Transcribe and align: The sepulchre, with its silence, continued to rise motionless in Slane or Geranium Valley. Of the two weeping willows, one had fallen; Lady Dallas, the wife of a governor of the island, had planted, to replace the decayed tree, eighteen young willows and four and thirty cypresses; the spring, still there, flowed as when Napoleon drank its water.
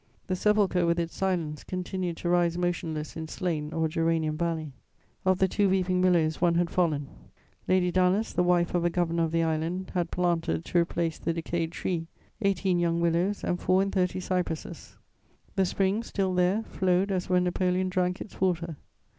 The 0.25 0.35
sepulchre, 0.35 0.87
with 0.87 0.99
its 0.99 1.15
silence, 1.15 1.63
continued 1.63 2.17
to 2.17 2.29
rise 2.29 2.57
motionless 2.57 3.15
in 3.15 3.27
Slane 3.27 3.71
or 3.71 3.87
Geranium 3.87 4.35
Valley. 4.35 4.73
Of 5.25 5.37
the 5.37 5.47
two 5.47 5.69
weeping 5.69 6.01
willows, 6.01 6.41
one 6.41 6.55
had 6.55 6.71
fallen; 6.71 7.07
Lady 7.67 7.91
Dallas, 7.91 8.33
the 8.33 8.41
wife 8.41 8.73
of 8.73 8.83
a 8.83 8.89
governor 8.89 9.25
of 9.25 9.31
the 9.31 9.43
island, 9.43 9.91
had 9.93 10.09
planted, 10.09 10.65
to 10.65 10.79
replace 10.79 11.19
the 11.19 11.33
decayed 11.33 11.71
tree, 11.71 12.07
eighteen 12.41 12.79
young 12.79 12.99
willows 12.99 13.43
and 13.43 13.59
four 13.59 13.79
and 13.83 13.91
thirty 13.91 14.19
cypresses; 14.19 14.97
the 15.55 15.65
spring, 15.67 16.01
still 16.01 16.33
there, 16.33 16.63
flowed 16.63 17.11
as 17.11 17.29
when 17.29 17.43
Napoleon 17.43 17.87
drank 17.87 18.19
its 18.21 18.41
water. 18.41 18.77